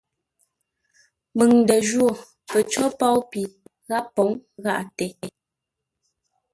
Məŋ 1.37 1.49
ndə 1.61 1.75
jwó 1.87 2.07
pəcǒ 2.51 2.83
pôu 2.99 3.17
pi 3.31 3.41
gháp 3.87 4.05
pǒŋ 4.15 4.29
gháʼate. 4.63 5.07